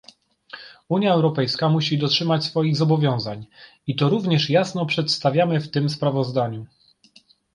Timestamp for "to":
3.95-4.09